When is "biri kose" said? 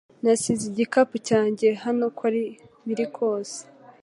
2.87-3.59